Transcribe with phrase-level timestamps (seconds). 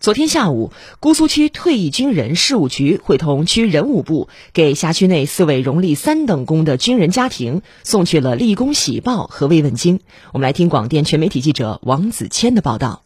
[0.00, 0.70] 昨天下午，
[1.00, 9.98] 姑苏区退役军人事务局会同区人武部，给辖区内四位荣立三等功的军人家庭送去了立功喜报和慰问金。
[10.32, 13.02] 我们来听广电全媒体记者王子谦的报道。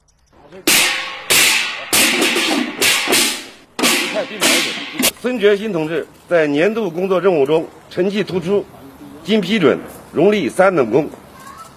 [5.22, 8.66] 孙觉新同志在年度工作任务中成绩突出，
[9.24, 9.78] 经批准
[10.12, 11.08] 荣立三等功，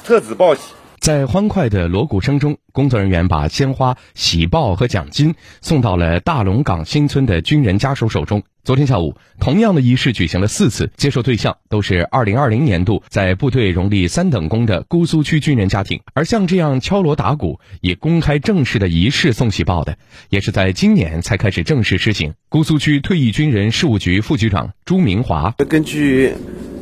[0.03, 0.61] 特此报喜。
[1.05, 8.41] 在欢快的锣鼓声中，工作人员把鲜花、喜报和奖金送到了大龙岗新村的军人家属手中。
[8.63, 16.01] 昨天下午，同样的仪式举行了四次，接受对象都是2020年度在部队荣立三等功的姑苏区军人家庭。
[16.15, 19.99] 而像这样敲锣打鼓、以公开正式的仪式送喜报的，
[20.29, 22.33] 也是在今年才开始正式实行。
[22.49, 26.33] 姑苏区退役军人事务局副局长朱明华根据。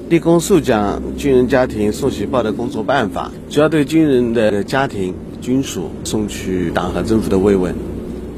[0.10, 7.74] 立功受奖军人家庭送喜报的工作办法，主要对军人的家庭、军属送去党和政府的慰问。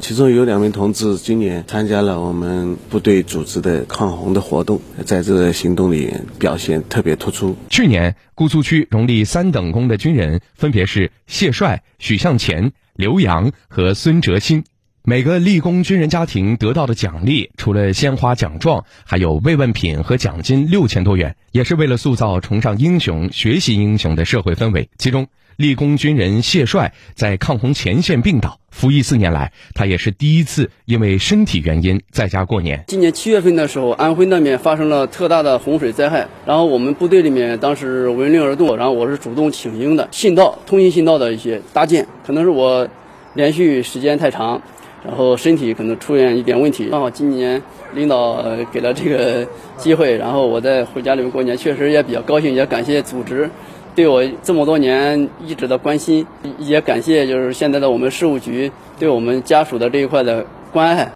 [0.00, 7.56] 其中有两名同志今年参加了我们部队组织的抗洪的活动，在这个行动里表现特别突出。
[7.68, 14.64] 去年，姑苏区荣立三等功的军人分别是谢帅、许向前、刘洋和孙哲新。
[15.08, 24.90] 每个立功军人家庭得到的奖励，除了鲜花奖状，还有慰问品和奖金六千多元，也是为了塑造崇尚英雄、学习英雄的社会氛围。
[24.98, 32.82] 其中，立功军人谢帅在抗洪前线病倒，服役四年来，他也是第一次因为身体原因在家过年。
[32.88, 42.88] 今年七月份的时候，安徽那边发生了特大的洪水灾害，然后我们部队里面当时闻令而动，然后我是主动请缨的，信道、通信信道的一些搭建，可能是我
[43.34, 44.60] 连续时间太长。
[45.04, 47.62] 然后身体可能出现一点问题，刚好今年
[47.94, 53.48] 领导给了这个机会，然后我在回家里面过年，确实也比较高兴，也感谢组织
[53.94, 56.26] 对我这么多年一直的关心，
[56.58, 61.15] 也感谢就是现在的我们事务局对我们家属的这一块的关爱。